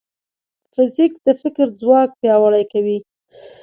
فزیک 0.73 1.13
د 1.25 1.27
فکر 1.41 1.65
ځواک 1.81 2.09
پیاوړی 2.19 2.63
کوي. 2.71 2.97